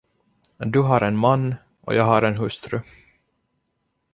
[0.57, 2.81] Du har en man, och jag har en hustru.